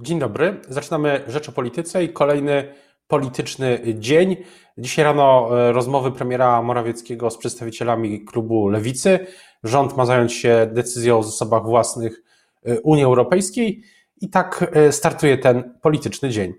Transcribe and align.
Dzień 0.00 0.18
dobry. 0.18 0.60
Zaczynamy 0.68 1.20
Rzecz 1.28 1.48
o 1.48 1.52
Polityce 1.52 2.04
i 2.04 2.08
kolejny 2.08 2.74
polityczny 3.08 3.80
dzień. 3.94 4.36
Dzisiaj 4.78 5.04
rano 5.04 5.48
e, 5.68 5.72
rozmowy 5.72 6.12
premiera 6.12 6.62
Morawieckiego 6.62 7.30
z 7.30 7.38
przedstawicielami 7.38 8.24
klubu 8.24 8.68
Lewicy. 8.68 9.26
Rząd 9.64 9.96
ma 9.96 10.06
zająć 10.06 10.32
się 10.32 10.68
decyzją 10.72 11.18
o 11.18 11.22
zasobach 11.22 11.62
własnych 11.62 12.22
e, 12.64 12.80
Unii 12.80 13.04
Europejskiej 13.04 13.82
i 14.20 14.30
tak 14.30 14.70
e, 14.72 14.92
startuje 14.92 15.38
ten 15.38 15.74
polityczny 15.82 16.30
dzień. 16.30 16.54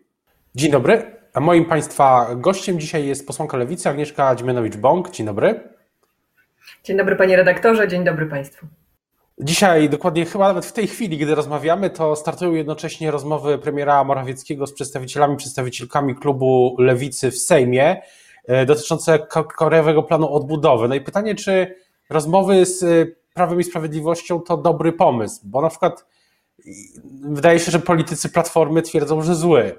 Dzień 0.56 0.72
dobry. 0.72 1.16
A 1.34 1.40
moim 1.40 1.66
Państwa 1.66 2.36
gościem 2.36 2.80
dzisiaj 2.80 3.08
jest 3.08 3.28
posłanka 3.28 3.58
Lewicy 3.58 3.90
Agnieszka 3.90 4.36
Dziemianowicz-Bąk. 4.36 5.12
Dzień 5.12 5.26
dobry. 5.26 5.70
Dzień 6.84 6.98
dobry 6.98 7.16
Panie 7.16 7.36
Redaktorze, 7.36 7.88
dzień 7.88 8.04
dobry 8.04 8.26
Państwu. 8.26 8.68
Dzisiaj, 9.40 9.90
dokładnie 9.90 10.26
chyba 10.26 10.48
nawet 10.48 10.66
w 10.66 10.72
tej 10.74 10.88
chwili, 10.88 11.18
gdy 11.18 11.36
rozmawiamy, 11.36 11.90
to 11.90 12.16
startują 12.16 12.54
jednocześnie 12.54 13.12
rozmowy 13.12 13.58
premiera 13.58 14.04
Morawieckiego 14.04 14.68
z 14.68 14.74
przedstawicielami, 14.74 15.38
przedstawicielkami 15.38 16.16
klubu 16.16 16.76
Lewicy 16.80 17.32
w 17.32 17.38
Sejmie 17.38 18.02
e, 18.46 18.66
dotyczące 18.66 19.20
Krajowego 19.58 20.04
Planu 20.04 20.34
Odbudowy. 20.34 20.88
No 20.88 20.96
i 20.96 21.02
pytanie, 21.02 21.36
czy 21.36 21.76
rozmowy 22.10 22.66
z 22.66 22.84
e, 22.84 22.88
Prawem 23.34 23.60
i 23.60 23.64
Sprawiedliwością 23.64 24.40
to 24.40 24.58
dobry 24.58 24.94
pomysł, 24.94 25.42
bo 25.44 25.62
na 25.62 25.70
przykład 25.70 26.06
wydaje 27.22 27.60
się, 27.60 27.72
że 27.72 27.80
politycy 27.80 28.30
Platformy 28.30 28.82
twierdzą, 28.82 29.22
że 29.22 29.36
zły. 29.36 29.76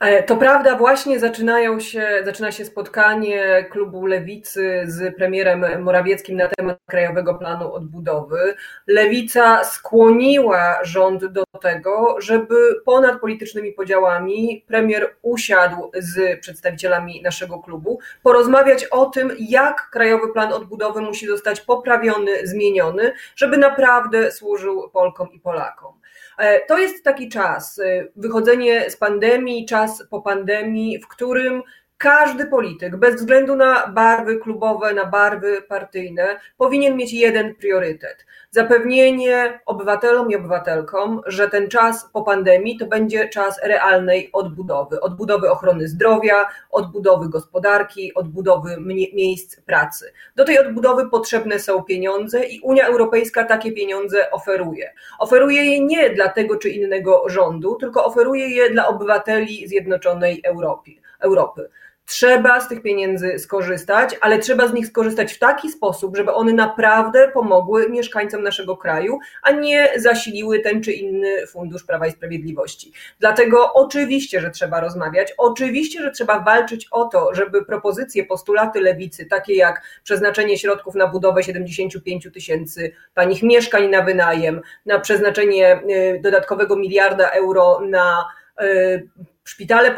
E, 0.00 0.22
to 0.22 0.36
prawda, 0.36 0.76
właśnie 0.76 1.20
zaczynają 1.20 1.80
się, 1.80 2.22
zaczyna 2.24 2.52
się 2.52 2.64
spotkanie 2.64 3.66
klubu 3.70 4.06
Lewicy 4.06 4.82
z 4.86 5.16
premierem 5.16 5.82
Morawieckim 5.82 6.36
na 6.36 6.48
temat 6.48 6.78
Krajowego 6.86 7.34
Planu 7.34 7.72
Odbudowy. 7.72 8.54
Lewica 8.86 9.64
skłoniła 9.64 10.78
rząd 10.82 11.24
do 11.24 11.44
tego, 11.62 12.16
żeby 12.20 12.54
ponad 12.84 13.20
politycznymi 13.20 13.72
podziałami 13.72 14.64
premier 14.68 15.16
usiadł 15.22 15.90
z 15.94 16.40
przedstawicielami 16.40 17.22
naszego 17.22 17.58
klubu, 17.58 17.98
porozmawiać 18.22 18.84
o 18.84 19.06
tym, 19.06 19.32
jak 19.38 19.90
Krajowy 19.90 20.32
Plan 20.32 20.52
Odbudowy 20.52 21.00
musi 21.00 21.26
zostać 21.26 21.60
poprawiony, 21.60 22.46
zmieniony, 22.46 23.12
żeby 23.36 23.58
naprawdę 23.58 24.32
służył 24.32 24.90
Polkom 24.90 25.32
i 25.32 25.40
Polakom. 25.40 26.00
E, 26.40 26.60
to 26.66 26.78
jest 26.78 27.04
taki 27.04 27.28
czas, 27.28 27.78
e, 27.78 28.06
wychodzenie 28.16 28.90
z 28.90 28.96
pandemii, 28.96 29.66
czas 29.66 30.06
po 30.10 30.22
pandemii, 30.22 30.98
w 30.98 31.08
którym 31.08 31.62
każdy 32.00 32.46
polityk, 32.46 32.96
bez 32.96 33.14
względu 33.14 33.56
na 33.56 33.86
barwy 33.86 34.38
klubowe, 34.38 34.94
na 34.94 35.06
barwy 35.06 35.62
partyjne, 35.62 36.40
powinien 36.56 36.96
mieć 36.96 37.12
jeden 37.12 37.54
priorytet. 37.54 38.26
Zapewnienie 38.50 39.60
obywatelom 39.66 40.30
i 40.30 40.36
obywatelkom, 40.36 41.20
że 41.26 41.48
ten 41.48 41.68
czas 41.68 42.08
po 42.12 42.22
pandemii 42.22 42.78
to 42.78 42.86
będzie 42.86 43.28
czas 43.28 43.60
realnej 43.62 44.30
odbudowy. 44.32 45.00
Odbudowy 45.00 45.50
ochrony 45.50 45.88
zdrowia, 45.88 46.46
odbudowy 46.70 47.28
gospodarki, 47.28 48.14
odbudowy 48.14 48.76
miejsc 49.14 49.60
pracy. 49.60 50.12
Do 50.36 50.44
tej 50.44 50.58
odbudowy 50.58 51.10
potrzebne 51.10 51.58
są 51.58 51.82
pieniądze 51.82 52.44
i 52.44 52.60
Unia 52.60 52.86
Europejska 52.86 53.44
takie 53.44 53.72
pieniądze 53.72 54.30
oferuje. 54.30 54.92
Oferuje 55.18 55.64
je 55.64 55.80
nie 55.80 56.10
dla 56.10 56.28
tego 56.28 56.56
czy 56.56 56.70
innego 56.70 57.22
rządu, 57.26 57.76
tylko 57.76 58.04
oferuje 58.04 58.48
je 58.48 58.70
dla 58.70 58.88
obywateli 58.88 59.68
Zjednoczonej 59.68 60.40
Europy. 60.44 60.90
Europy. 61.20 61.70
Trzeba 62.10 62.60
z 62.60 62.68
tych 62.68 62.82
pieniędzy 62.82 63.38
skorzystać, 63.38 64.16
ale 64.20 64.38
trzeba 64.38 64.68
z 64.68 64.72
nich 64.72 64.86
skorzystać 64.86 65.32
w 65.32 65.38
taki 65.38 65.70
sposób, 65.70 66.16
żeby 66.16 66.32
one 66.32 66.52
naprawdę 66.52 67.30
pomogły 67.34 67.90
mieszkańcom 67.90 68.42
naszego 68.42 68.76
kraju, 68.76 69.18
a 69.42 69.50
nie 69.50 69.88
zasiliły 69.96 70.60
ten 70.60 70.82
czy 70.82 70.92
inny 70.92 71.46
fundusz 71.46 71.84
Prawa 71.84 72.06
i 72.06 72.12
Sprawiedliwości. 72.12 72.92
Dlatego 73.20 73.72
oczywiście, 73.74 74.40
że 74.40 74.50
trzeba 74.50 74.80
rozmawiać, 74.80 75.34
oczywiście, 75.38 76.02
że 76.02 76.10
trzeba 76.10 76.40
walczyć 76.40 76.88
o 76.90 77.04
to, 77.04 77.34
żeby 77.34 77.64
propozycje, 77.64 78.24
postulaty 78.24 78.80
lewicy, 78.80 79.26
takie 79.26 79.54
jak 79.54 79.82
przeznaczenie 80.04 80.58
środków 80.58 80.94
na 80.94 81.06
budowę 81.06 81.42
75 81.42 82.28
tysięcy 82.34 82.92
tanich 83.14 83.42
mieszkań 83.42 83.88
na 83.88 84.02
wynajem, 84.02 84.60
na 84.86 85.00
przeznaczenie 85.00 85.82
y, 86.16 86.20
dodatkowego 86.22 86.76
miliarda 86.76 87.28
euro 87.28 87.80
na 87.80 88.24
y, 88.62 89.08
szpitale 89.44 89.94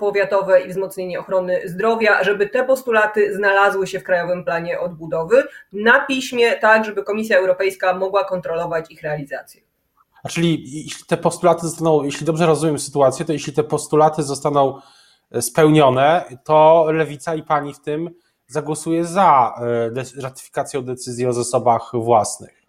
powiatowe 0.00 0.62
i 0.62 0.68
wzmocnienie 0.68 1.20
ochrony 1.20 1.60
zdrowia, 1.64 2.24
żeby 2.24 2.48
te 2.48 2.64
postulaty 2.64 3.34
znalazły 3.34 3.86
się 3.86 4.00
w 4.00 4.04
Krajowym 4.04 4.44
Planie 4.44 4.80
Odbudowy 4.80 5.42
na 5.72 6.06
piśmie, 6.06 6.52
tak 6.52 6.84
żeby 6.84 7.02
Komisja 7.02 7.38
Europejska 7.38 7.94
mogła 7.94 8.24
kontrolować 8.24 8.90
ich 8.90 9.02
realizację. 9.02 9.62
A 10.22 10.28
czyli 10.28 10.82
jeśli 10.84 11.06
te 11.06 11.16
postulaty 11.16 11.66
zostaną, 11.66 12.02
jeśli 12.02 12.26
dobrze 12.26 12.46
rozumiem 12.46 12.78
sytuację, 12.78 13.24
to 13.24 13.32
jeśli 13.32 13.52
te 13.52 13.64
postulaty 13.64 14.22
zostaną 14.22 14.80
e, 15.30 15.42
spełnione, 15.42 16.24
to 16.44 16.86
Lewica 16.92 17.34
i 17.34 17.42
pani 17.42 17.74
w 17.74 17.80
tym 17.80 18.10
zagłosuje 18.46 19.04
za 19.04 19.54
e, 20.16 20.22
ratyfikacją 20.22 20.82
decyzji 20.82 21.26
o 21.26 21.32
zasobach 21.32 21.90
własnych. 21.94 22.62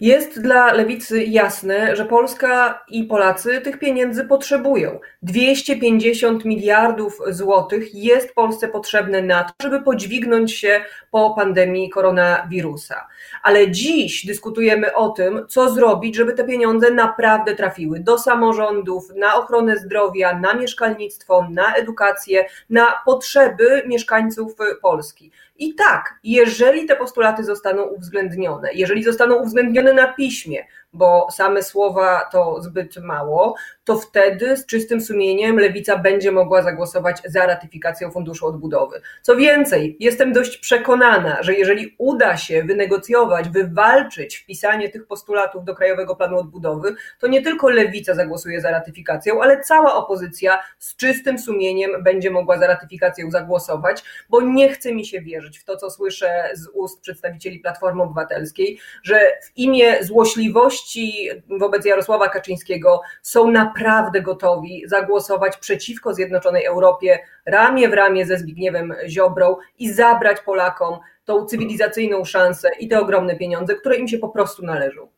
Jest 0.00 0.42
dla 0.42 0.72
lewicy 0.72 1.24
jasne, 1.24 1.96
że 1.96 2.04
Polska 2.04 2.84
i 2.88 3.04
Polacy 3.04 3.60
tych 3.60 3.78
pieniędzy 3.78 4.24
potrzebują. 4.24 5.00
250 5.22 6.44
miliardów 6.44 7.18
złotych 7.28 7.94
jest 7.94 8.34
Polsce 8.34 8.68
potrzebne 8.68 9.22
na 9.22 9.44
to, 9.44 9.52
żeby 9.62 9.82
podźwignąć 9.82 10.52
się 10.52 10.80
po 11.10 11.30
pandemii 11.30 11.90
koronawirusa. 11.90 13.06
Ale 13.42 13.70
dziś 13.70 14.26
dyskutujemy 14.26 14.94
o 14.94 15.08
tym, 15.08 15.46
co 15.48 15.70
zrobić, 15.70 16.16
żeby 16.16 16.32
te 16.32 16.44
pieniądze 16.44 16.90
naprawdę 16.90 17.54
trafiły 17.54 18.00
do 18.00 18.18
samorządów, 18.18 19.04
na 19.16 19.36
ochronę 19.36 19.76
zdrowia, 19.76 20.38
na 20.38 20.54
mieszkalnictwo, 20.54 21.46
na 21.50 21.74
edukację, 21.74 22.46
na 22.70 22.86
potrzeby 23.04 23.82
mieszkańców 23.86 24.56
Polski. 24.82 25.30
I 25.58 25.74
tak, 25.74 26.14
jeżeli 26.24 26.86
te 26.86 26.96
postulaty 26.96 27.44
zostaną 27.44 27.82
uwzględnione, 27.82 28.72
jeżeli 28.72 29.02
zostaną 29.04 29.34
uwzględnione 29.34 29.87
na 29.92 30.12
piśmie, 30.12 30.66
bo 30.92 31.28
same 31.30 31.62
słowa 31.62 32.28
to 32.32 32.62
zbyt 32.62 32.96
mało, 32.96 33.54
to 33.88 33.98
wtedy 33.98 34.56
z 34.56 34.66
czystym 34.66 35.00
sumieniem 35.00 35.58
lewica 35.58 35.98
będzie 35.98 36.32
mogła 36.32 36.62
zagłosować 36.62 37.22
za 37.24 37.46
ratyfikacją 37.46 38.10
Funduszu 38.10 38.46
Odbudowy. 38.46 39.00
Co 39.22 39.36
więcej, 39.36 39.96
jestem 40.00 40.32
dość 40.32 40.58
przekonana, 40.58 41.42
że 41.42 41.54
jeżeli 41.54 41.94
uda 41.98 42.36
się 42.36 42.62
wynegocjować, 42.62 43.48
wywalczyć 43.48 44.36
wpisanie 44.36 44.88
tych 44.88 45.06
postulatów 45.06 45.64
do 45.64 45.74
Krajowego 45.74 46.16
Planu 46.16 46.38
Odbudowy, 46.38 46.94
to 47.18 47.26
nie 47.26 47.42
tylko 47.42 47.68
lewica 47.68 48.14
zagłosuje 48.14 48.60
za 48.60 48.70
ratyfikacją, 48.70 49.42
ale 49.42 49.60
cała 49.60 49.94
opozycja 49.94 50.62
z 50.78 50.96
czystym 50.96 51.38
sumieniem 51.38 51.90
będzie 52.02 52.30
mogła 52.30 52.58
za 52.58 52.66
ratyfikacją 52.66 53.30
zagłosować, 53.30 54.04
bo 54.28 54.40
nie 54.40 54.68
chce 54.68 54.94
mi 54.94 55.06
się 55.06 55.20
wierzyć 55.20 55.58
w 55.58 55.64
to, 55.64 55.76
co 55.76 55.90
słyszę 55.90 56.50
z 56.54 56.68
ust 56.74 57.00
przedstawicieli 57.00 57.60
Platformy 57.60 58.02
Obywatelskiej, 58.02 58.78
że 59.02 59.20
w 59.42 59.58
imię 59.58 60.04
złośliwości 60.04 61.28
wobec 61.58 61.84
Jarosława 61.84 62.28
Kaczyńskiego 62.28 63.00
są 63.22 63.50
naprawdę 63.50 63.77
naprawdę 63.78 64.22
gotowi 64.22 64.82
zagłosować 64.86 65.56
przeciwko 65.56 66.14
Zjednoczonej 66.14 66.64
Europie 66.64 67.18
ramię 67.46 67.88
w 67.88 67.92
ramię 67.92 68.26
ze 68.26 68.38
Zbigniewem 68.38 68.94
Ziobrą 69.08 69.56
i 69.78 69.92
zabrać 69.92 70.40
Polakom 70.40 70.98
tą 71.24 71.44
cywilizacyjną 71.44 72.24
szansę 72.24 72.70
i 72.80 72.88
te 72.88 73.00
ogromne 73.00 73.36
pieniądze, 73.36 73.74
które 73.74 73.96
im 73.96 74.08
się 74.08 74.18
po 74.18 74.28
prostu 74.28 74.66
należą. 74.66 75.08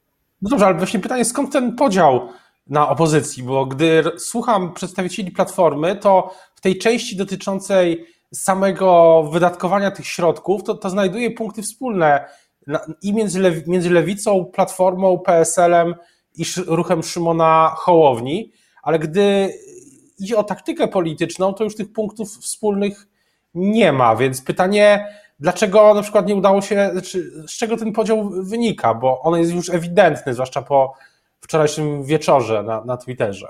No 0.43 0.51
dobrze, 0.51 0.67
ale 0.67 0.75
właśnie 0.75 1.01
pytanie, 1.01 1.25
skąd 1.25 1.53
ten 1.53 1.77
podział 1.77 2.29
na 2.67 2.89
opozycji? 2.89 3.43
Bo 3.43 3.67
gdy 3.67 4.03
słucham 4.19 4.75
przedstawicieli 4.75 5.31
Platformy, 5.31 5.97
to 5.97 6.35
w 6.55 6.61
tej 6.61 6.79
części 6.79 7.17
dotyczącej 7.17 8.07
samego 8.35 9.23
wydatkowania 9.33 9.91
tych 9.91 10.07
środków, 10.07 10.63
to, 10.65 10.75
to 10.75 10.91
znajduje 10.91 11.31
punkty 11.31 11.63
wspólne 11.63 12.25
i 13.03 13.15
między, 13.15 13.63
między 13.67 13.91
Lewicą, 13.91 14.45
Platformą, 14.45 15.19
PSL-em 15.19 15.95
i 16.37 16.45
ruchem 16.67 17.03
Szymona 17.03 17.73
Hołowni, 17.77 18.53
ale 18.83 18.99
gdy 18.99 19.55
idzie 20.19 20.37
o 20.37 20.45
taktykę 20.45 20.89
polityczną, 20.89 21.55
to 21.55 21.65
już 21.65 21.77
tych 21.77 21.93
punktów 21.93 22.29
wspólnych 22.29 23.09
nie 23.55 23.93
ma, 23.93 24.17
więc 24.17 24.43
pytanie, 24.43 25.15
dlaczego 25.41 25.95
na 25.95 26.03
przykład 26.03 26.27
nie 26.27 26.35
udało 26.35 26.63
się, 26.63 26.91
znaczy, 26.93 27.31
z 27.49 27.59
czego 27.59 27.77
ten 27.77 27.93
podział 27.93 28.31
wynika, 28.31 28.95
bo 28.95 29.21
on 29.21 29.41
jest 29.41 29.53
już 29.53 29.71
ewidentny, 29.71 30.35
zwłaszcza 30.35 30.63
po 30.63 30.95
wczorajszym 31.41 32.05
wieczorze 32.05 32.63
na, 32.63 32.85
na 32.85 32.97
Twitterze. 32.97 33.49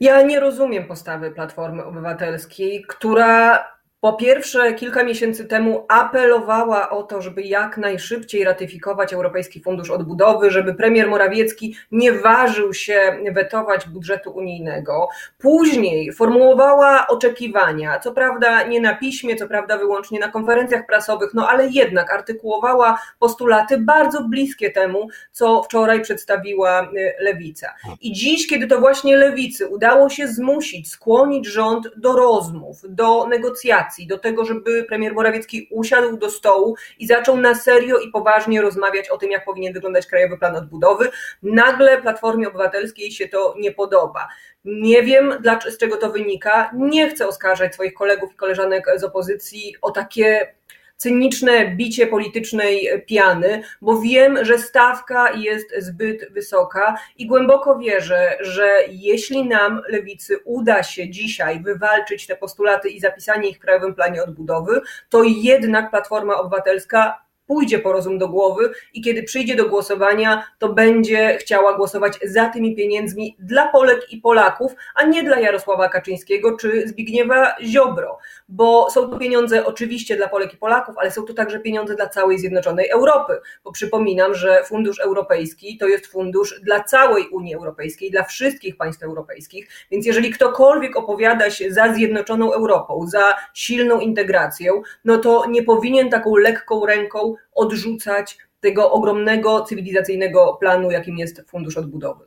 Ja 0.00 0.22
nie 0.22 0.40
rozumiem 0.40 0.86
postawy 0.86 1.30
Platformy 1.30 1.84
Obywatelskiej, 1.84 2.84
która 2.88 3.64
po 4.00 4.12
pierwsze, 4.12 4.74
kilka 4.74 5.04
miesięcy 5.04 5.44
temu 5.44 5.86
apelowała 5.88 6.90
o 6.90 7.02
to, 7.02 7.22
żeby 7.22 7.42
jak 7.42 7.78
najszybciej 7.78 8.44
ratyfikować 8.44 9.12
Europejski 9.12 9.60
Fundusz 9.60 9.90
Odbudowy, 9.90 10.50
żeby 10.50 10.74
premier 10.74 11.08
Morawiecki 11.08 11.76
nie 11.92 12.12
ważył 12.12 12.74
się 12.74 13.18
wetować 13.32 13.88
budżetu 13.88 14.30
unijnego. 14.30 15.08
Później 15.38 16.12
formułowała 16.12 17.06
oczekiwania, 17.06 17.98
co 17.98 18.12
prawda 18.12 18.62
nie 18.62 18.80
na 18.80 18.94
piśmie, 18.94 19.36
co 19.36 19.48
prawda 19.48 19.78
wyłącznie 19.78 20.20
na 20.20 20.28
konferencjach 20.28 20.86
prasowych, 20.86 21.34
no 21.34 21.48
ale 21.48 21.68
jednak 21.68 22.12
artykułowała 22.12 22.98
postulaty 23.18 23.78
bardzo 23.78 24.24
bliskie 24.24 24.70
temu, 24.70 25.08
co 25.32 25.62
wczoraj 25.62 26.02
przedstawiła 26.02 26.82
y, 26.82 27.12
Lewica. 27.20 27.74
I 28.00 28.12
dziś, 28.12 28.46
kiedy 28.46 28.66
to 28.66 28.80
właśnie 28.80 29.16
Lewicy 29.16 29.66
udało 29.68 30.08
się 30.08 30.28
zmusić, 30.28 30.90
skłonić 30.90 31.46
rząd 31.46 31.88
do 31.96 32.12
rozmów, 32.12 32.76
do 32.88 33.26
negocjacji, 33.26 33.87
do 34.06 34.18
tego, 34.18 34.44
żeby 34.44 34.84
premier 34.84 35.14
Morawiecki 35.14 35.68
usiadł 35.70 36.16
do 36.16 36.30
stołu 36.30 36.76
i 36.98 37.06
zaczął 37.06 37.36
na 37.36 37.54
serio 37.54 37.98
i 37.98 38.10
poważnie 38.10 38.62
rozmawiać 38.62 39.08
o 39.08 39.18
tym, 39.18 39.30
jak 39.30 39.44
powinien 39.44 39.72
wyglądać 39.72 40.06
Krajowy 40.06 40.38
Plan 40.38 40.56
Odbudowy. 40.56 41.10
Nagle 41.42 42.02
Platformie 42.02 42.48
Obywatelskiej 42.48 43.10
się 43.12 43.28
to 43.28 43.54
nie 43.58 43.72
podoba. 43.72 44.28
Nie 44.64 45.02
wiem, 45.02 45.42
z 45.68 45.78
czego 45.78 45.96
to 45.96 46.10
wynika. 46.10 46.70
Nie 46.74 47.10
chcę 47.10 47.28
oskarżać 47.28 47.74
swoich 47.74 47.94
kolegów 47.94 48.32
i 48.32 48.36
koleżanek 48.36 48.86
z 48.96 49.04
opozycji 49.04 49.74
o 49.82 49.90
takie 49.90 50.54
cyniczne 50.98 51.76
bicie 51.76 52.06
politycznej 52.06 52.88
piany, 53.06 53.62
bo 53.82 54.00
wiem, 54.00 54.44
że 54.44 54.58
stawka 54.58 55.32
jest 55.32 55.74
zbyt 55.78 56.32
wysoka 56.32 56.98
i 57.16 57.26
głęboko 57.26 57.78
wierzę, 57.78 58.38
że 58.40 58.78
jeśli 58.90 59.48
nam, 59.48 59.82
lewicy, 59.88 60.38
uda 60.44 60.82
się 60.82 61.10
dzisiaj 61.10 61.62
wywalczyć 61.62 62.26
te 62.26 62.36
postulaty 62.36 62.88
i 62.88 63.00
zapisanie 63.00 63.48
ich 63.48 63.56
w 63.56 63.60
Krajowym 63.60 63.94
Planie 63.94 64.22
Odbudowy, 64.22 64.80
to 65.08 65.22
jednak 65.22 65.90
Platforma 65.90 66.34
Obywatelska 66.36 67.27
pójdzie 67.48 67.78
po 67.78 67.92
rozum 67.92 68.18
do 68.18 68.28
głowy 68.28 68.70
i 68.94 69.02
kiedy 69.02 69.22
przyjdzie 69.22 69.56
do 69.56 69.68
głosowania, 69.68 70.44
to 70.58 70.68
będzie 70.68 71.36
chciała 71.40 71.76
głosować 71.76 72.18
za 72.22 72.48
tymi 72.48 72.76
pieniędzmi 72.76 73.36
dla 73.38 73.68
Polek 73.68 74.12
i 74.12 74.16
Polaków, 74.16 74.72
a 74.94 75.04
nie 75.04 75.22
dla 75.22 75.40
Jarosława 75.40 75.88
Kaczyńskiego 75.88 76.56
czy 76.56 76.88
Zbigniewa 76.88 77.54
Ziobro, 77.62 78.18
bo 78.48 78.90
są 78.90 79.10
to 79.10 79.18
pieniądze 79.18 79.66
oczywiście 79.66 80.16
dla 80.16 80.28
Polek 80.28 80.54
i 80.54 80.56
Polaków, 80.56 80.94
ale 80.98 81.10
są 81.10 81.22
to 81.22 81.34
także 81.34 81.60
pieniądze 81.60 81.94
dla 81.94 82.08
całej 82.08 82.38
Zjednoczonej 82.38 82.88
Europy, 82.90 83.32
bo 83.64 83.72
przypominam, 83.72 84.34
że 84.34 84.64
Fundusz 84.64 85.00
Europejski 85.00 85.78
to 85.78 85.88
jest 85.88 86.06
fundusz 86.06 86.60
dla 86.60 86.84
całej 86.84 87.28
Unii 87.28 87.54
Europejskiej, 87.54 88.10
dla 88.10 88.22
wszystkich 88.22 88.76
państw 88.76 89.02
europejskich, 89.02 89.68
więc 89.90 90.06
jeżeli 90.06 90.30
ktokolwiek 90.30 90.96
opowiada 90.96 91.50
się 91.50 91.72
za 91.72 91.94
Zjednoczoną 91.94 92.52
Europą, 92.52 93.06
za 93.06 93.34
silną 93.54 94.00
integracją, 94.00 94.82
no 95.04 95.18
to 95.18 95.44
nie 95.50 95.62
powinien 95.62 96.10
taką 96.10 96.36
lekką 96.36 96.86
ręką 96.86 97.34
odrzucać 97.54 98.38
tego 98.60 98.92
ogromnego 98.92 99.60
cywilizacyjnego 99.60 100.56
planu, 100.60 100.90
jakim 100.90 101.18
jest 101.18 101.42
Fundusz 101.46 101.76
Odbudowy. 101.76 102.24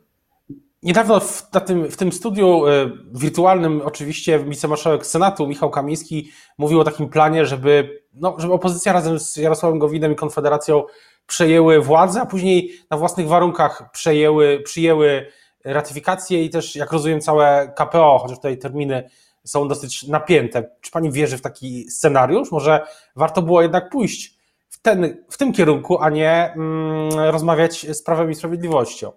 Niedawno 0.82 1.20
w, 1.20 1.50
tym, 1.66 1.90
w 1.90 1.96
tym 1.96 2.12
studiu 2.12 2.66
y, 2.66 2.90
wirtualnym 3.14 3.82
oczywiście 3.84 4.38
wicemarszałek 4.38 5.06
Senatu 5.06 5.46
Michał 5.46 5.70
Kamiński 5.70 6.30
mówił 6.58 6.80
o 6.80 6.84
takim 6.84 7.08
planie, 7.08 7.46
żeby, 7.46 8.02
no, 8.14 8.36
żeby 8.38 8.52
opozycja 8.52 8.92
razem 8.92 9.18
z 9.18 9.36
Jarosławem 9.36 9.78
Gowinem 9.78 10.12
i 10.12 10.16
Konfederacją 10.16 10.84
przejęły 11.26 11.80
władzę, 11.80 12.20
a 12.20 12.26
później 12.26 12.72
na 12.90 12.96
własnych 12.96 13.28
warunkach 13.28 13.90
przejęły, 13.92 14.60
przyjęły 14.60 15.26
ratyfikację 15.64 16.44
i 16.44 16.50
też, 16.50 16.76
jak 16.76 16.92
rozumiem, 16.92 17.20
całe 17.20 17.72
KPO, 17.76 18.18
chociaż 18.18 18.36
tutaj 18.36 18.58
terminy 18.58 19.10
są 19.44 19.68
dosyć 19.68 20.06
napięte. 20.06 20.70
Czy 20.80 20.90
pani 20.90 21.10
wierzy 21.10 21.38
w 21.38 21.42
taki 21.42 21.90
scenariusz? 21.90 22.52
Może 22.52 22.86
warto 23.16 23.42
było 23.42 23.62
jednak 23.62 23.90
pójść 23.90 24.41
w, 24.72 24.82
ten, 24.82 25.24
w 25.30 25.38
tym 25.38 25.52
kierunku, 25.52 25.98
a 25.98 26.10
nie 26.10 26.52
mm, 26.56 27.12
rozmawiać 27.12 27.86
z 27.96 28.02
Prawem 28.02 28.30
i 28.30 28.34
Sprawiedliwością. 28.34 29.12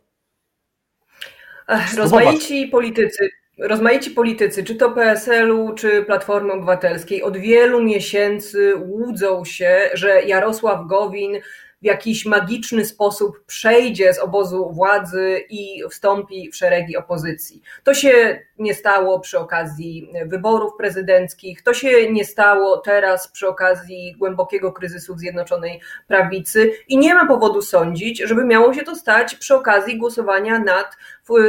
rozmaici 1.97 2.67
politycy, 2.67 3.29
rozmaici 3.59 4.11
politycy, 4.11 4.63
czy 4.63 4.75
to 4.75 4.91
PSL-u, 4.91 5.73
czy 5.73 6.03
Platformy 6.03 6.53
Obywatelskiej, 6.53 7.23
od 7.23 7.37
wielu 7.37 7.83
miesięcy 7.83 8.75
łudzą 8.75 9.45
się, 9.45 9.89
że 9.93 10.23
Jarosław 10.23 10.87
Gowin 10.87 11.39
w 11.85 11.87
jakiś 11.87 12.25
magiczny 12.25 12.85
sposób 12.85 13.45
przejdzie 13.45 14.13
z 14.13 14.19
obozu 14.19 14.69
władzy 14.73 15.43
i 15.49 15.83
wstąpi 15.89 16.51
w 16.51 16.55
szeregi 16.55 16.97
opozycji. 16.97 17.61
To 17.83 17.93
się 17.93 18.39
nie 18.59 18.73
stało 18.73 19.19
przy 19.19 19.39
okazji 19.39 20.09
wyborów 20.25 20.73
prezydenckich, 20.77 21.63
to 21.63 21.73
się 21.73 22.11
nie 22.11 22.25
stało 22.25 22.77
teraz 22.77 23.27
przy 23.27 23.47
okazji 23.47 24.15
głębokiego 24.17 24.71
kryzysu 24.71 25.15
w 25.15 25.19
Zjednoczonej 25.19 25.81
Prawicy 26.07 26.71
i 26.87 26.97
nie 26.97 27.13
ma 27.13 27.27
powodu 27.27 27.61
sądzić, 27.61 28.19
żeby 28.19 28.45
miało 28.45 28.73
się 28.73 28.83
to 28.83 28.95
stać 28.95 29.35
przy 29.35 29.55
okazji 29.55 29.97
głosowania 29.97 30.59
nad, 30.59 30.97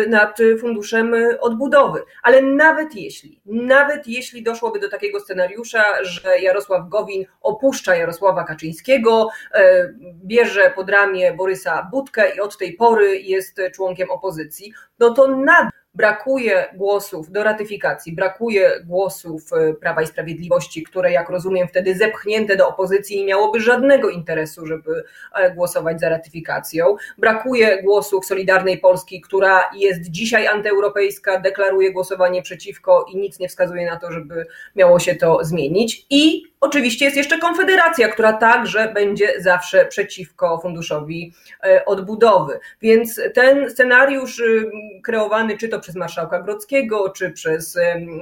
nad 0.08 0.38
funduszem 0.60 1.14
odbudowy. 1.40 2.02
Ale 2.22 2.42
nawet 2.42 2.94
jeśli, 2.94 3.40
nawet 3.46 4.06
jeśli 4.06 4.42
doszłoby 4.42 4.80
do 4.80 4.88
takiego 4.88 5.20
scenariusza, 5.20 5.84
że 6.02 6.38
Jarosław 6.38 6.88
Gowin 6.88 7.24
opuszcza 7.40 7.96
Jarosława 7.96 8.44
Kaczyńskiego, 8.44 9.28
e, 9.54 9.92
bierze 10.24 10.72
pod 10.76 10.90
ramię 10.90 11.34
Borysa 11.34 11.88
Budkę 11.90 12.36
i 12.36 12.40
od 12.40 12.58
tej 12.58 12.72
pory 12.72 13.18
jest 13.18 13.60
członkiem 13.74 14.10
opozycji, 14.10 14.72
no 14.98 15.10
to 15.10 15.28
nadal 15.28 15.70
brakuje 15.96 16.68
głosów 16.74 17.30
do 17.30 17.42
ratyfikacji, 17.42 18.12
brakuje 18.12 18.70
głosów 18.84 19.52
e, 19.52 19.74
Prawa 19.74 20.02
i 20.02 20.06
Sprawiedliwości, 20.06 20.82
które, 20.82 21.12
jak 21.12 21.28
rozumiem, 21.30 21.68
wtedy 21.68 21.94
zepchnięte 21.94 22.56
do 22.56 22.68
opozycji 22.68 23.18
nie 23.18 23.24
miałoby 23.24 23.60
żadnego 23.60 24.10
interesu, 24.10 24.66
żeby 24.66 25.04
e, 25.34 25.54
głosować 25.54 26.00
za 26.00 26.08
ratyfikacją. 26.08 26.96
Brakuje 27.18 27.82
głosów 27.82 28.26
Solidarnej 28.26 28.78
Polski, 28.78 29.20
która 29.20 29.70
jest 29.76 30.02
dzisiaj 30.10 30.46
antyeuropejska, 30.46 31.40
deklaruje 31.40 31.92
głosowanie 31.92 32.42
przeciwko 32.42 33.06
i 33.12 33.16
nic 33.16 33.38
nie 33.38 33.48
wskazuje 33.48 33.86
na 33.86 33.96
to, 33.96 34.12
żeby 34.12 34.46
miało 34.76 34.98
się 34.98 35.14
to 35.14 35.44
zmienić. 35.44 36.06
I 36.10 36.42
Oczywiście 36.60 37.04
jest 37.04 37.16
jeszcze 37.16 37.38
Konfederacja, 37.38 38.08
która 38.08 38.32
także 38.32 38.92
będzie 38.94 39.40
zawsze 39.40 39.86
przeciwko 39.86 40.58
funduszowi 40.58 41.32
e, 41.64 41.84
odbudowy. 41.84 42.60
Więc 42.82 43.20
ten 43.34 43.70
scenariusz 43.70 44.38
y, 44.38 44.70
kreowany 45.02 45.58
czy 45.58 45.68
to 45.68 45.80
przez 45.80 45.94
marszałka 45.94 46.42
Grodzkiego, 46.42 47.10
czy 47.10 47.30
przez, 47.30 47.78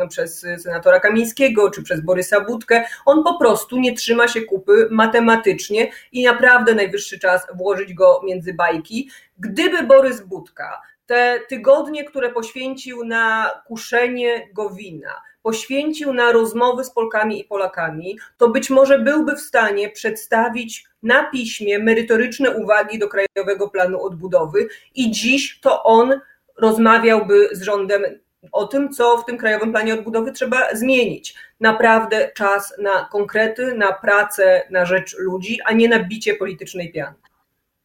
przez 0.08 0.46
senatora 0.58 1.00
Kamińskiego, 1.00 1.70
czy 1.70 1.82
przez 1.82 2.00
Borysa 2.00 2.40
Budkę, 2.40 2.84
on 3.06 3.24
po 3.24 3.38
prostu 3.38 3.78
nie 3.78 3.94
trzyma 3.94 4.28
się 4.28 4.42
kupy 4.42 4.88
matematycznie 4.90 5.90
i 6.12 6.24
naprawdę 6.24 6.74
najwyższy 6.74 7.18
czas 7.18 7.46
włożyć 7.54 7.94
go 7.94 8.20
między 8.24 8.54
bajki. 8.54 9.10
Gdyby 9.38 9.82
Borys 9.82 10.20
Budka 10.20 10.80
te 11.06 11.40
tygodnie, 11.48 12.04
które 12.04 12.32
poświęcił 12.32 13.04
na 13.04 13.50
kuszenie 13.66 14.48
Gowina, 14.52 15.22
poświęcił 15.44 16.12
na 16.12 16.32
rozmowy 16.32 16.84
z 16.84 16.90
Polkami 16.90 17.40
i 17.40 17.44
Polakami, 17.44 18.18
to 18.38 18.48
być 18.48 18.70
może 18.70 18.98
byłby 18.98 19.36
w 19.36 19.40
stanie 19.40 19.90
przedstawić 19.90 20.86
na 21.02 21.30
piśmie 21.30 21.78
merytoryczne 21.78 22.50
uwagi 22.50 22.98
do 22.98 23.08
Krajowego 23.08 23.68
Planu 23.68 24.04
Odbudowy 24.04 24.68
i 24.94 25.10
dziś 25.10 25.60
to 25.60 25.82
on 25.82 26.20
rozmawiałby 26.58 27.48
z 27.52 27.62
rządem 27.62 28.02
o 28.52 28.66
tym, 28.66 28.92
co 28.92 29.18
w 29.18 29.24
tym 29.24 29.38
Krajowym 29.38 29.72
Planie 29.72 29.94
Odbudowy 29.94 30.32
trzeba 30.32 30.74
zmienić. 30.74 31.34
Naprawdę 31.60 32.30
czas 32.34 32.74
na 32.78 33.08
konkrety, 33.12 33.74
na 33.74 33.92
pracę 33.92 34.62
na 34.70 34.86
rzecz 34.86 35.18
ludzi, 35.18 35.58
a 35.64 35.72
nie 35.72 35.88
na 35.88 36.04
bicie 36.04 36.34
politycznej 36.34 36.92
piany. 36.92 37.16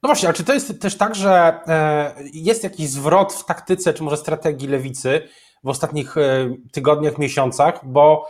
No 0.04 0.08
właśnie, 0.08 0.28
ale 0.28 0.38
czy 0.38 0.44
to 0.44 0.54
jest 0.54 0.82
też 0.82 0.98
tak, 0.98 1.16
że 1.16 1.60
e, 1.68 2.14
jest 2.34 2.64
jakiś 2.64 2.90
zwrot 2.90 3.34
w 3.34 3.46
taktyce, 3.46 3.94
czy 3.94 4.04
może 4.04 4.18
strategii 4.18 4.68
lewicy 4.68 5.22
w 5.64 5.70
ostatnich 5.70 6.18
e, 6.18 6.50
tygodniach, 6.72 7.18
miesiącach, 7.18 7.80
bo 7.84 8.28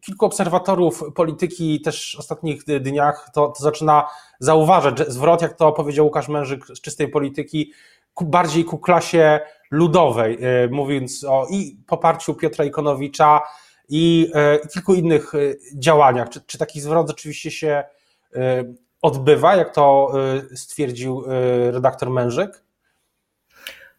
kilku 0.00 0.26
obserwatorów 0.26 1.02
polityki 1.14 1.80
też 1.80 2.14
w 2.16 2.20
ostatnich 2.20 2.64
dniach 2.64 3.30
to, 3.34 3.48
to 3.48 3.62
zaczyna 3.62 4.08
zauważać, 4.40 4.98
zwrot, 5.08 5.42
jak 5.42 5.56
to 5.56 5.72
powiedział 5.72 6.04
Łukasz 6.04 6.28
Mężyk 6.28 6.66
z 6.66 6.80
czystej 6.80 7.08
polityki, 7.08 7.72
bardziej 8.20 8.64
ku 8.64 8.78
klasie 8.78 9.40
ludowej, 9.70 10.38
e, 10.40 10.68
mówiąc 10.68 11.24
o 11.24 11.46
i 11.50 11.78
poparciu 11.86 12.34
Piotra 12.34 12.64
Ikonowicza 12.64 13.42
i, 13.88 14.32
i 14.64 14.68
kilku 14.68 14.94
innych 14.94 15.32
działaniach. 15.74 16.28
Czy, 16.28 16.40
czy 16.46 16.58
taki 16.58 16.80
zwrot 16.80 17.08
rzeczywiście 17.08 17.50
się 17.50 17.84
odbywa, 19.02 19.56
jak 19.56 19.74
to 19.74 20.12
stwierdził 20.54 21.24
redaktor 21.70 22.10
Mężyk? 22.10 22.65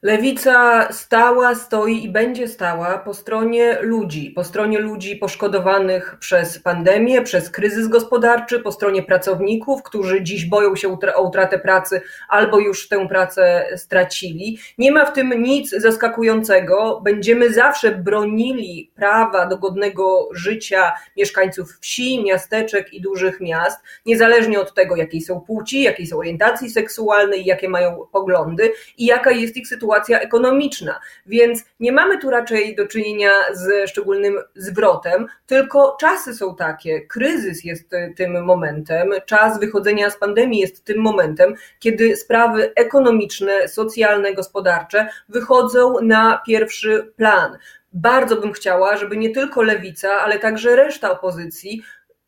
Lewica 0.02 0.88
stała, 0.92 1.56
stoi 1.56 2.04
i 2.04 2.10
będzie 2.10 2.48
stała 2.48 2.98
po 2.98 3.14
stronie 3.14 3.78
ludzi, 3.82 4.32
po 4.36 4.44
stronie 4.44 4.80
ludzi 4.80 5.16
poszkodowanych 5.16 6.18
przez 6.20 6.60
pandemię, 6.60 7.22
przez 7.22 7.50
kryzys 7.50 7.88
gospodarczy, 7.88 8.60
po 8.60 8.72
stronie 8.72 9.04
pracowników, 9.04 9.84
którzy 9.84 10.24
dziś 10.24 10.46
boją 10.46 10.76
się 10.76 10.98
o 11.16 11.22
utratę 11.22 11.60
pracy 11.60 12.02
albo 12.30 12.60
już 12.60 12.88
tę 12.88 13.08
pracę 13.08 13.66
stracili. 13.76 14.60
Nie 14.78 14.92
ma 14.92 15.06
w 15.06 15.14
tym 15.14 15.44
nic 15.44 15.70
zaskakującego. 15.70 17.02
Będziemy 17.04 17.54
zawsze 17.54 17.92
bronili 17.92 18.92
prawa 18.96 19.46
do 19.46 19.58
godnego 19.58 20.30
życia 20.34 20.94
mieszkańców 21.18 21.78
wsi, 21.82 22.24
miasteczek 22.24 22.94
i 22.94 23.02
dużych 23.02 23.42
miast, 23.42 23.80
niezależnie 24.06 24.60
od 24.60 24.74
tego, 24.74 24.96
jakiej 24.96 25.22
są 25.22 25.42
płci, 25.42 25.84
jakiej 25.84 26.08
są 26.08 26.18
orientacji 26.18 26.70
seksualnej, 26.70 27.46
jakie 27.46 27.70
mają 27.70 28.08
poglądy 28.12 28.72
i 28.98 29.06
jaka 29.06 29.32
jest 29.32 29.58
ich 29.58 29.68
sytuacja 29.68 29.88
sytuacja 29.98 30.20
ekonomiczna, 30.20 31.00
więc 31.26 31.66
nie 31.80 31.92
mamy 31.92 32.18
tu 32.18 32.30
raczej 32.30 32.76
do 32.76 32.88
czynienia 32.88 33.32
z 33.54 33.90
szczególnym 33.90 34.40
zwrotem, 34.56 35.28
tylko 35.48 35.98
czasy 36.00 36.34
są 36.34 36.56
takie, 36.56 37.02
kryzys 37.02 37.64
jest 37.64 37.90
tym 38.16 38.44
momentem, 38.44 39.10
czas 39.26 39.60
wychodzenia 39.60 40.10
z 40.10 40.18
pandemii 40.18 40.60
jest 40.60 40.84
tym 40.84 40.98
momentem, 41.02 41.56
kiedy 41.80 42.16
sprawy 42.16 42.72
ekonomiczne, 42.76 43.68
socjalne, 43.68 44.34
gospodarcze 44.34 45.08
wychodzą 45.30 46.02
na 46.02 46.42
pierwszy 46.48 47.14
plan. 47.16 47.58
Bardzo 47.94 48.36
bym 48.36 48.54
chciała, 48.54 48.98
żeby 48.98 49.18
nie 49.18 49.30
tylko 49.30 49.62
lewica, 49.62 50.12
ale 50.12 50.40
także 50.40 50.76
reszta 50.76 51.12
opozycji 51.12 51.84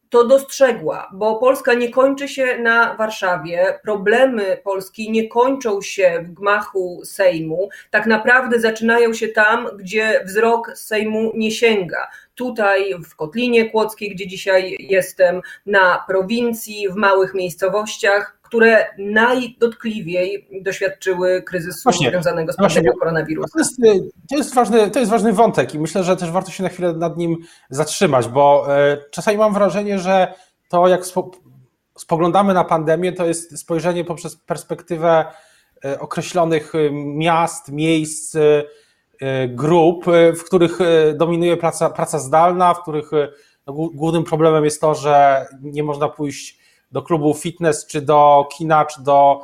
to 0.10 0.28
dostrzegła, 0.28 1.10
bo 1.14 1.36
Polska 1.36 1.74
nie 1.74 1.90
kończy 1.90 2.28
się 2.28 2.58
na 2.58 2.96
Warszawie, 2.96 3.80
problemy 3.84 4.58
Polski 4.64 5.12
nie 5.12 5.28
kończą 5.28 5.82
się 5.82 6.26
w 6.28 6.34
gmachu 6.34 7.02
Sejmu, 7.04 7.70
tak 7.92 8.06
naprawdę 8.06 8.60
zaczynają 8.60 9.14
się 9.14 9.28
tam, 9.28 9.70
gdzie 9.78 10.22
wzrok 10.26 10.72
Sejmu 10.76 11.32
nie 11.36 11.52
sięga. 11.52 12.08
Tutaj 12.36 12.96
w 13.10 13.16
Kotlinie 13.16 13.70
Kłodzkiej, 13.70 14.10
gdzie 14.10 14.28
dzisiaj 14.28 14.78
jestem, 14.80 15.42
na 15.66 16.04
prowincji, 16.08 16.90
w 16.90 16.96
małych 16.96 17.34
miejscowościach, 17.34 18.39
które 18.50 18.86
najdotkliwiej 18.98 20.48
doświadczyły 20.62 21.42
kryzysu 21.42 21.80
właśnie, 21.84 22.10
związanego 22.10 22.54
z 22.54 22.56
pandemią 22.56 22.92
koronawirusa. 23.00 23.50
To 23.54 23.60
jest, 23.60 24.02
to, 24.30 24.38
jest 24.38 24.56
ważny, 24.56 24.92
to 24.92 25.00
jest 25.00 25.12
ważny 25.12 25.34
wątek 25.34 25.76
i 25.76 25.80
myślę, 25.80 26.04
że 26.04 26.18
też 26.18 26.32
warto 26.32 26.52
się 26.52 26.64
na 26.64 26.70
chwilę 26.70 26.94
nad 26.94 27.18
nim 27.18 27.38
zatrzymać, 27.70 28.28
bo 28.28 28.78
e, 28.78 28.98
czasami 29.12 29.38
mam 29.38 29.54
wrażenie, 29.54 30.00
że 30.00 30.34
to 30.70 30.88
jak 30.88 31.02
spoglądamy 31.98 32.54
na 32.54 32.64
pandemię, 32.64 33.14
to 33.14 33.26
jest 33.26 33.60
spojrzenie 33.60 34.06
poprzez 34.06 34.36
perspektywę 34.36 35.26
e, 35.86 36.00
określonych 36.00 36.74
miast, 37.16 37.72
miejsc, 37.72 38.38
grup, 39.48 40.06
w 40.40 40.44
których 40.44 40.80
dominuje 41.16 41.58
praca, 41.58 41.90
praca 41.90 42.20
zdalna, 42.20 42.74
w 42.74 42.82
których 42.82 43.12
no, 43.68 43.74
głównym 43.74 44.24
problemem 44.24 44.66
jest 44.66 44.82
to, 44.82 44.96
że 44.96 45.46
nie 45.62 45.84
można 45.84 46.10
pójść 46.10 46.59
do 46.92 47.02
klubu 47.02 47.34
fitness, 47.34 47.86
czy 47.86 48.02
do 48.02 48.48
kina, 48.58 48.86
czy 48.86 49.02
do, 49.02 49.42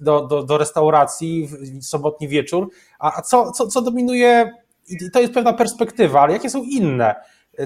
do, 0.00 0.26
do, 0.26 0.42
do 0.42 0.58
restauracji 0.58 1.48
w 1.80 1.84
sobotni 1.84 2.28
wieczór. 2.28 2.70
A, 2.98 3.22
co, 3.22 3.52
co, 3.52 3.66
co 3.66 3.82
dominuje? 3.82 4.50
To 5.12 5.20
jest 5.20 5.34
pewna 5.34 5.52
perspektywa, 5.52 6.20
ale 6.20 6.32
jakie 6.32 6.50
są 6.50 6.62
inne? 6.62 7.14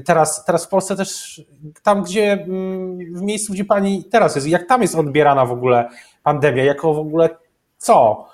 Teraz, 0.04 0.44
teraz 0.44 0.66
w 0.66 0.68
Polsce 0.68 0.96
też, 0.96 1.42
tam 1.82 2.02
gdzie, 2.02 2.32
mm, 2.32 2.98
w 3.14 3.22
miejscu, 3.22 3.52
gdzie 3.52 3.64
pani 3.64 4.04
teraz 4.04 4.34
jest, 4.34 4.48
jak 4.48 4.68
tam 4.68 4.82
jest 4.82 4.94
odbierana 4.94 5.46
w 5.46 5.52
ogóle 5.52 5.88
pandemia, 6.22 6.64
jako 6.64 6.94
w 6.94 6.98
ogóle 6.98 7.28
co? 7.78 8.26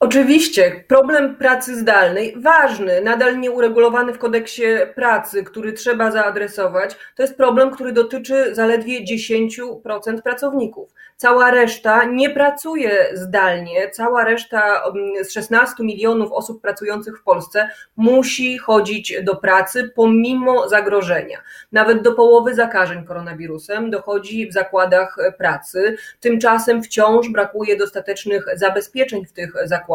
Oczywiście, 0.00 0.84
problem 0.88 1.36
pracy 1.36 1.76
zdalnej, 1.76 2.34
ważny, 2.36 3.00
nadal 3.00 3.40
nieuregulowany 3.40 4.12
w 4.12 4.18
kodeksie 4.18 4.62
pracy, 4.94 5.44
który 5.44 5.72
trzeba 5.72 6.10
zaadresować, 6.10 6.96
to 7.16 7.22
jest 7.22 7.36
problem, 7.36 7.70
który 7.70 7.92
dotyczy 7.92 8.54
zaledwie 8.54 9.00
10% 9.04 10.22
pracowników. 10.22 10.92
Cała 11.16 11.50
reszta 11.50 12.04
nie 12.04 12.30
pracuje 12.30 13.06
zdalnie, 13.14 13.90
cała 13.90 14.24
reszta 14.24 14.82
mm, 14.84 15.24
z 15.24 15.32
16 15.32 15.74
milionów 15.84 16.32
osób 16.32 16.62
pracujących 16.62 17.18
w 17.18 17.22
Polsce 17.22 17.68
musi 17.96 18.58
chodzić 18.58 19.14
do 19.22 19.36
pracy 19.36 19.90
pomimo 19.94 20.68
zagrożenia. 20.68 21.38
Nawet 21.72 22.02
do 22.02 22.12
połowy 22.12 22.54
zakażeń 22.54 23.04
koronawirusem 23.04 23.90
dochodzi 23.90 24.48
w 24.48 24.52
zakładach 24.52 25.16
pracy. 25.38 25.96
Tymczasem 26.20 26.82
wciąż 26.82 27.28
brakuje 27.28 27.76
dostatecznych 27.76 28.44
zabezpieczeń 28.54 29.26
w 29.26 29.32
tych 29.32 29.52
zakładach, 29.64 29.87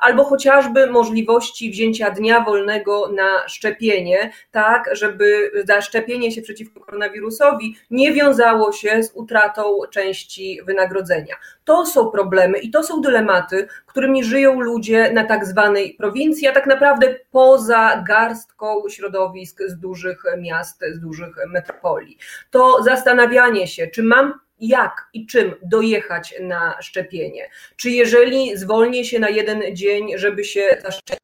albo 0.00 0.24
chociażby 0.24 0.86
możliwości 0.86 1.70
wzięcia 1.70 2.10
dnia 2.10 2.44
wolnego 2.44 3.08
na 3.08 3.48
szczepienie, 3.48 4.30
tak 4.50 4.90
żeby 4.92 5.50
zaszczepienie 5.64 6.32
się 6.32 6.42
przeciwko 6.42 6.80
koronawirusowi 6.80 7.76
nie 7.90 8.12
wiązało 8.12 8.72
się 8.72 9.02
z 9.02 9.10
utratą 9.14 9.78
części 9.90 10.60
wynagrodzenia. 10.66 11.34
To 11.64 11.86
są 11.86 12.10
problemy 12.10 12.58
i 12.58 12.70
to 12.70 12.82
są 12.82 13.00
dylematy, 13.00 13.68
którymi 13.86 14.24
żyją 14.24 14.60
ludzie 14.60 15.12
na 15.12 15.24
tak 15.24 15.46
zwanej 15.46 15.94
prowincji, 15.94 16.48
a 16.48 16.52
tak 16.52 16.66
naprawdę 16.66 17.16
poza 17.30 18.04
garstką 18.08 18.88
środowisk 18.88 19.62
z 19.66 19.78
dużych 19.78 20.22
miast, 20.38 20.84
z 20.94 21.00
dużych 21.00 21.36
metropolii. 21.48 22.18
To 22.50 22.82
zastanawianie 22.82 23.66
się, 23.66 23.86
czy 23.86 24.02
mam 24.02 24.47
jak 24.60 25.08
i 25.12 25.26
czym 25.26 25.54
dojechać 25.62 26.34
na 26.40 26.82
szczepienie. 26.82 27.50
Czy 27.76 27.90
jeżeli 27.90 28.56
zwolnię 28.56 29.04
się 29.04 29.18
na 29.18 29.28
jeden 29.28 29.76
dzień, 29.76 30.18
żeby 30.18 30.44
się 30.44 30.78
zaszczepić, 30.82 31.18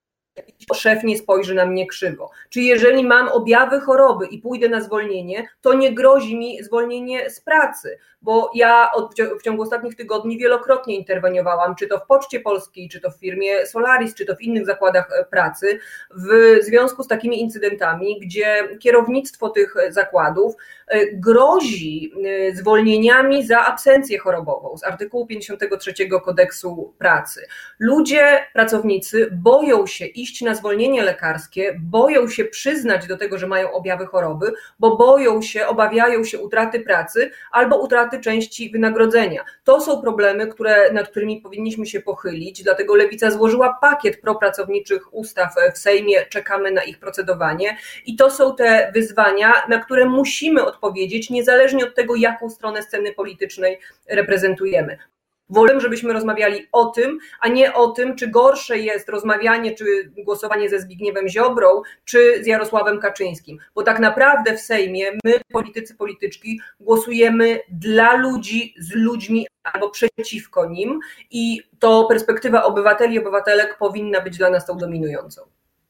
szef 0.75 1.05
nie 1.05 1.19
spojrzy 1.19 1.55
na 1.55 1.67
mnie 1.67 1.87
krzywo. 1.87 2.31
Czy 2.51 2.61
jeżeli 2.61 3.05
mam 3.05 3.29
objawy 3.29 3.81
choroby 3.81 4.27
i 4.27 4.39
pójdę 4.39 4.69
na 4.69 4.81
zwolnienie, 4.81 5.49
to 5.61 5.75
nie 5.75 5.95
grozi 5.95 6.37
mi 6.37 6.63
zwolnienie 6.63 7.31
z 7.31 7.41
pracy, 7.41 7.99
bo 8.25 8.51
ja 8.55 8.91
od, 8.93 9.15
w 9.41 9.43
ciągu 9.43 9.63
ostatnich 9.63 9.97
tygodni 9.97 10.39
wielokrotnie 10.39 10.97
interweniowałam, 10.97 11.75
czy 11.75 11.87
to 11.87 11.99
w 11.99 12.07
Poczcie 12.07 12.41
Polskiej, 12.41 12.89
czy 12.89 13.01
to 13.01 13.11
w 13.11 13.21
firmie 13.21 13.67
Solaris, 13.67 14.15
czy 14.15 14.27
to 14.27 14.37
w 14.37 14.41
innych 14.41 14.67
zakładach 14.67 15.09
e, 15.13 15.25
pracy, 15.25 15.79
w 16.17 16.59
związku 16.61 17.03
z 17.03 17.09
takimi 17.09 17.41
incydentami, 17.41 18.21
gdzie 18.21 18.69
kierownictwo 18.79 19.49
tych 19.49 19.75
zakładów 19.89 20.55
e, 20.89 21.07
grozi 21.13 22.13
e, 22.25 22.57
zwolnieniami 22.57 23.47
za 23.47 23.61
absencję 23.61 24.19
chorobową 24.19 24.77
z 24.79 24.85
artykułu 24.85 25.27
53 25.27 25.95
kodeksu 26.25 26.95
pracy. 26.99 27.47
Ludzie, 27.79 28.47
pracownicy 28.53 29.29
boją 29.33 29.87
się 29.87 30.07
iść 30.07 30.43
na 30.43 30.54
zwolnienie 30.55 31.03
lekarskie, 31.03 31.81
boją 31.83 32.29
się 32.29 32.45
przyznać 32.45 33.07
do 33.07 33.17
tego, 33.17 33.39
że 33.39 33.47
mają 33.47 33.73
objawy 33.73 34.07
choroby, 34.07 34.53
bo 34.79 34.97
boją 34.97 35.43
się, 35.43 35.67
obawiają 35.67 36.25
się 36.25 36.39
utraty 36.39 36.81
pracy 36.81 37.31
albo 37.51 37.79
utraty 37.83 38.21
części 38.21 38.71
wynagrodzenia. 38.71 39.45
To 39.65 39.81
są 39.81 40.03
problemy, 40.03 40.47
które, 40.47 40.93
nad 40.93 41.09
którymi 41.09 41.41
powinniśmy 41.41 41.87
się 41.87 42.01
pochylić, 42.01 42.63
dlatego 42.63 42.95
Lewica 42.95 43.31
złożyła 43.31 43.79
pakiet 43.81 44.21
propracowniczych 44.21 45.15
ustaw 45.15 45.55
w 45.75 45.79
Sejmie, 45.79 46.27
czekamy 46.27 46.71
na 46.71 46.83
ich 46.83 46.99
procedowanie 46.99 47.77
i 48.07 48.17
to 48.17 48.31
są 48.31 48.57
te 48.57 48.91
wyzwania, 48.95 49.53
na 49.69 49.79
które 49.79 50.05
musimy 50.05 50.65
odpowiedzieć, 50.65 51.31
niezależnie 51.31 51.85
od 51.85 51.95
tego, 51.95 52.17
jaką 52.17 52.51
stronę 52.51 52.83
sceny 52.83 53.13
politycznej 53.13 53.79
reprezentujemy. 54.09 54.99
Wolę, 55.49 55.81
żebyśmy 55.81 56.13
rozmawiali 56.13 56.67
o 56.73 56.85
tym, 56.85 57.19
a 57.41 57.49
nie 57.49 57.75
o 57.75 57.89
tym, 57.89 58.17
czy 58.17 58.29
gorsze 58.29 58.79
jest 58.79 59.09
rozmawianie 59.09 59.75
czy 59.75 59.85
głosowanie 60.25 60.69
ze 60.69 60.81
Zbigniewem 60.81 61.29
Ziobrą, 61.29 61.83
czy 62.05 62.45
z 62.45 62.47
Jarosławem 62.47 63.01
Kaczyńskim. 63.01 63.59
Bo 63.75 63.83
tak 63.83 64.01
naprawdę 64.01 64.57
w 64.57 64.61
Sejmie 64.61 65.11
my, 65.25 65.41
politycy, 65.53 65.95
polityczki, 65.95 66.61
głosujemy 66.81 67.61
dla 67.71 68.17
ludzi, 68.17 68.75
z 68.79 68.95
ludźmi 68.95 69.47
albo 69.63 69.91
przeciwko 69.91 70.67
nim 70.67 71.01
i 71.31 71.63
to 71.79 72.05
perspektywa 72.09 72.65
obywateli 72.65 73.15
i 73.15 73.19
obywatelek 73.19 73.79
powinna 73.79 74.21
być 74.21 74.39
dla 74.39 74.51
nas 74.51 74.67
tą 74.67 74.77
dominującą. 74.77 75.43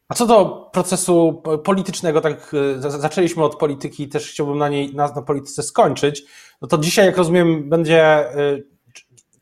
A 0.08 0.14
co 0.14 0.26
do 0.26 0.70
procesu 0.73 1.42
politycznego, 1.64 2.20
tak 2.20 2.52
e, 2.78 2.90
zaczęliśmy 2.90 3.44
od 3.44 3.56
polityki, 3.56 4.08
też 4.08 4.30
chciałbym 4.30 4.58
na 4.58 4.68
niej, 4.68 4.94
na, 4.94 5.12
na 5.12 5.23
polityce 5.23 5.62
skończyć, 5.62 6.25
no 6.62 6.68
to 6.68 6.78
dzisiaj, 6.78 7.06
jak 7.06 7.16
rozumiem, 7.16 7.68
będzie 7.68 8.02
e, 8.02 8.34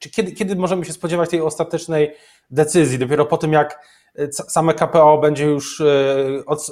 czy 0.02 0.11
kiedy, 0.11 0.32
kiedy 0.32 0.56
możemy 0.56 0.85
się 0.85 0.92
spodziewać 0.92 1.30
tej 1.30 1.40
ostatecznej 1.40 2.14
decyzji? 2.50 2.99
Dopiero 2.99 3.26
po 3.26 3.38
tym, 3.38 3.52
jak 3.52 3.87
e, 4.18 4.32
same 4.32 4.75
KPO 4.75 5.18
będzie 5.18 5.44
już 5.44 5.80
e, 5.80 5.85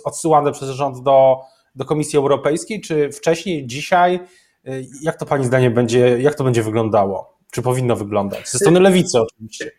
odsyłane 0.04 0.52
przez 0.52 0.68
rząd 0.68 1.02
do, 1.02 1.40
do 1.74 1.84
Komisji 1.84 2.16
Europejskiej, 2.16 2.80
czy 2.80 3.12
wcześniej, 3.12 3.66
dzisiaj? 3.66 4.20
E, 4.64 4.70
jak 5.02 5.16
to 5.16 5.26
Pani 5.26 5.44
zdanie 5.44 5.70
będzie, 5.70 6.18
jak 6.20 6.34
to 6.34 6.44
będzie 6.44 6.62
wyglądało? 6.62 7.38
Czy 7.50 7.62
powinno 7.62 7.96
wyglądać? 7.96 8.50
Ze 8.50 8.58
strony 8.58 8.80
lewicy 8.80 9.20
oczywiście. 9.20 9.70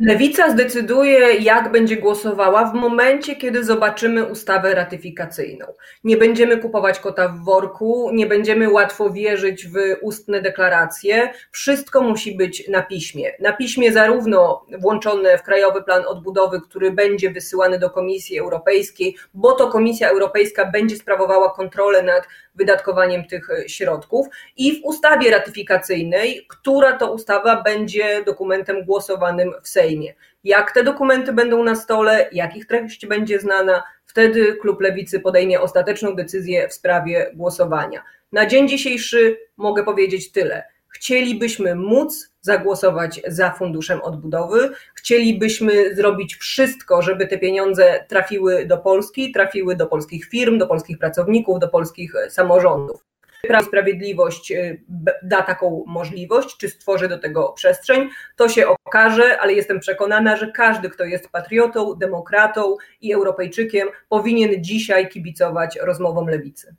Lewica 0.00 0.50
zdecyduje, 0.50 1.18
jak 1.34 1.72
będzie 1.72 1.96
głosowała 1.96 2.64
w 2.64 2.74
momencie, 2.74 3.36
kiedy 3.36 3.64
zobaczymy 3.64 4.24
ustawę 4.24 4.74
ratyfikacyjną. 4.74 5.66
Nie 6.04 6.16
będziemy 6.16 6.58
kupować 6.58 7.00
kota 7.00 7.28
w 7.28 7.44
worku, 7.44 8.10
nie 8.12 8.26
będziemy 8.26 8.70
łatwo 8.70 9.10
wierzyć 9.10 9.66
w 9.66 9.76
ustne 10.00 10.42
deklaracje. 10.42 11.32
Wszystko 11.50 12.02
musi 12.02 12.36
być 12.36 12.68
na 12.68 12.82
piśmie. 12.82 13.32
Na 13.40 13.52
piśmie 13.52 13.92
zarówno 13.92 14.66
włączone 14.78 15.38
w 15.38 15.42
Krajowy 15.42 15.82
Plan 15.82 16.02
Odbudowy, 16.06 16.60
który 16.60 16.90
będzie 16.90 17.30
wysyłany 17.30 17.78
do 17.78 17.90
Komisji 17.90 18.38
Europejskiej, 18.38 19.16
bo 19.34 19.52
to 19.52 19.70
Komisja 19.70 20.08
Europejska 20.08 20.70
będzie 20.70 20.96
sprawowała 20.96 21.50
kontrolę 21.50 22.02
nad 22.02 22.24
wydatkowaniem 22.54 23.24
tych 23.24 23.48
środków, 23.66 24.26
i 24.56 24.80
w 24.80 24.84
ustawie 24.84 25.30
ratyfikacyjnej, 25.30 26.46
która 26.48 26.92
to 26.92 27.12
ustawa 27.12 27.62
będzie 27.62 28.22
dokumentem 28.24 28.84
głosowanym 28.84 29.52
w 29.62 29.68
Sejmie. 29.68 29.83
Sejmie. 29.84 30.14
Jak 30.44 30.72
te 30.72 30.84
dokumenty 30.84 31.32
będą 31.32 31.64
na 31.64 31.74
stole, 31.74 32.28
jak 32.32 32.56
ich 32.56 32.66
treść 32.66 33.06
będzie 33.06 33.40
znana, 33.40 33.82
wtedy 34.06 34.56
klub 34.56 34.80
Lewicy 34.80 35.20
podejmie 35.20 35.60
ostateczną 35.60 36.16
decyzję 36.16 36.68
w 36.68 36.72
sprawie 36.72 37.30
głosowania. 37.34 38.02
Na 38.32 38.46
dzień 38.46 38.68
dzisiejszy 38.68 39.36
mogę 39.56 39.84
powiedzieć 39.84 40.32
tyle. 40.32 40.64
Chcielibyśmy 40.88 41.74
móc 41.74 42.32
zagłosować 42.40 43.20
za 43.26 43.50
funduszem 43.50 44.02
odbudowy, 44.02 44.70
chcielibyśmy 44.94 45.94
zrobić 45.94 46.36
wszystko, 46.36 47.02
żeby 47.02 47.26
te 47.26 47.38
pieniądze 47.38 48.04
trafiły 48.08 48.66
do 48.66 48.78
Polski, 48.78 49.32
trafiły 49.32 49.76
do 49.76 49.86
polskich 49.86 50.24
firm, 50.24 50.58
do 50.58 50.66
polskich 50.66 50.98
pracowników, 50.98 51.58
do 51.58 51.68
polskich 51.68 52.12
samorządów. 52.28 53.13
Prawo 53.44 53.64
i 53.64 53.68
Sprawiedliwość 53.68 54.52
y, 54.52 54.84
da 55.22 55.42
taką 55.42 55.84
możliwość, 55.86 56.56
czy 56.56 56.68
stworzy 56.68 57.08
do 57.08 57.18
tego 57.18 57.52
przestrzeń, 57.52 58.08
to 58.36 58.48
się 58.48 58.66
okaże, 58.86 59.40
ale 59.40 59.52
jestem 59.52 59.80
przekonana, 59.80 60.36
że 60.36 60.52
każdy, 60.52 60.90
kto 60.90 61.04
jest 61.04 61.28
patriotą, 61.28 61.94
demokratą 61.94 62.76
i 63.00 63.12
Europejczykiem, 63.12 63.88
powinien 64.08 64.64
dzisiaj 64.64 65.08
kibicować 65.08 65.78
rozmowom 65.82 66.28
lewicy. 66.28 66.76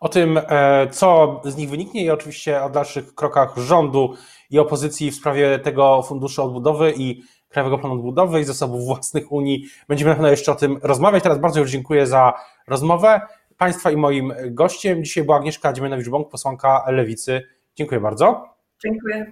O 0.00 0.08
tym, 0.08 0.40
e, 0.48 0.88
co 0.90 1.40
z 1.44 1.56
nich 1.56 1.70
wyniknie 1.70 2.04
i 2.04 2.10
oczywiście 2.10 2.62
o 2.62 2.70
dalszych 2.70 3.14
krokach 3.14 3.56
rządu 3.56 4.14
i 4.50 4.58
opozycji 4.58 5.10
w 5.10 5.14
sprawie 5.14 5.58
tego 5.58 6.02
funduszu 6.02 6.42
odbudowy 6.42 6.92
i 6.96 7.22
Krajowego 7.50 7.78
Planu 7.78 7.94
Odbudowy 7.94 8.40
i 8.40 8.44
zasobów 8.44 8.84
własnych 8.84 9.32
Unii. 9.32 9.64
Będziemy 9.88 10.08
na 10.08 10.14
pewno 10.14 10.30
jeszcze 10.30 10.52
o 10.52 10.54
tym 10.54 10.78
rozmawiać. 10.82 11.22
Teraz 11.22 11.38
bardzo 11.38 11.60
już 11.60 11.70
dziękuję 11.70 12.06
za 12.06 12.32
rozmowę. 12.66 13.20
Państwa 13.60 13.90
i 13.90 13.96
moim 13.96 14.32
gościem 14.50 15.04
dzisiaj 15.04 15.24
była 15.24 15.36
Agnieszka 15.36 15.72
Dziemianowicz-Bąk, 15.72 16.28
posłanka 16.28 16.84
Lewicy. 16.90 17.42
Dziękuję 17.76 18.00
bardzo. 18.00 18.54
Dziękuję. 18.82 19.26